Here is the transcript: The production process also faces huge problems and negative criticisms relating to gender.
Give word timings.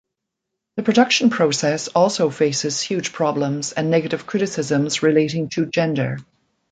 The 0.77 0.81
production 0.81 1.29
process 1.29 1.87
also 1.89 2.31
faces 2.31 2.81
huge 2.81 3.13
problems 3.13 3.71
and 3.73 3.91
negative 3.91 4.25
criticisms 4.25 5.03
relating 5.03 5.47
to 5.49 5.67
gender. 5.67 6.17